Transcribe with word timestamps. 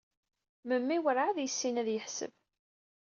Memmi 0.67 0.97
werɛad 1.03 1.37
yessin 1.41 1.79
ad 1.81 1.87
yeḥseb. 1.91 2.33